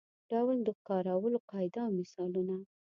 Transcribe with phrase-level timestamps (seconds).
[0.31, 2.55] ډول د کارولو قاعده او مثالونه.